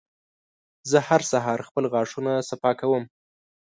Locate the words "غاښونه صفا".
1.93-2.71